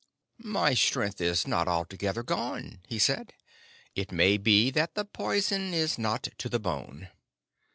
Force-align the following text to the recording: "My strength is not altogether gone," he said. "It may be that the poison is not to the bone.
"My 0.47 0.73
strength 0.73 1.21
is 1.21 1.45
not 1.45 1.67
altogether 1.67 2.23
gone," 2.23 2.79
he 2.87 2.97
said. 2.97 3.33
"It 3.93 4.11
may 4.11 4.37
be 4.37 4.71
that 4.71 4.95
the 4.95 5.05
poison 5.05 5.75
is 5.75 5.99
not 5.99 6.23
to 6.39 6.49
the 6.49 6.59
bone. 6.59 7.09